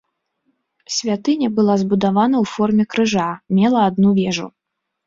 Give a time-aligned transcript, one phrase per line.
[0.95, 4.53] Святыня была збудавана ў форме крыжа, мела адну вежу.